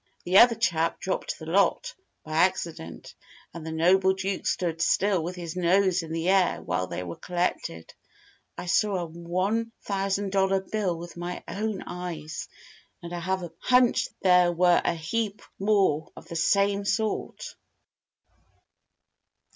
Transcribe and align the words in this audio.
The 0.25 0.39
other 0.39 0.55
chap 0.55 0.99
dropped 0.99 1.37
the 1.37 1.45
lot, 1.45 1.93
by 2.25 2.31
accident, 2.31 3.13
and 3.53 3.63
the 3.63 3.71
noble 3.71 4.15
Duke 4.15 4.47
stood 4.47 4.81
still 4.81 5.21
with 5.23 5.35
his 5.35 5.55
nose 5.55 6.01
in 6.01 6.11
the 6.11 6.27
air 6.27 6.59
while 6.59 6.87
they 6.87 7.03
were 7.03 7.17
collected. 7.17 7.93
I 8.57 8.65
saw 8.65 8.95
a 8.97 9.05
one 9.05 9.71
thousand 9.83 10.31
dollar 10.31 10.59
bill 10.59 10.97
with 10.97 11.17
my 11.17 11.43
own 11.47 11.83
eyes, 11.85 12.47
and 13.03 13.13
I 13.13 13.19
have 13.19 13.43
a 13.43 13.53
hunch 13.59 14.07
there 14.23 14.51
were 14.51 14.81
a 14.83 14.95
heap 14.95 15.43
more 15.59 16.11
of 16.15 16.27
the 16.27 16.35
same 16.35 16.83
sort." 16.83 17.55